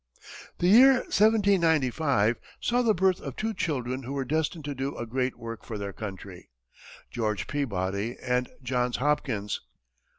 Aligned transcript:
The 0.57 0.67
year 0.67 0.93
1795 1.13 2.39
saw 2.59 2.81
the 2.81 2.95
birth 2.95 3.21
of 3.21 3.35
two 3.35 3.53
children 3.53 4.01
who 4.01 4.13
were 4.13 4.25
destined 4.25 4.65
to 4.65 4.73
do 4.73 4.97
a 4.97 5.05
great 5.05 5.37
work 5.37 5.63
for 5.63 5.77
their 5.77 5.93
country 5.93 6.49
George 7.11 7.45
Peabody 7.45 8.17
and 8.19 8.49
Johns 8.63 8.97
Hopkins. 8.97 9.61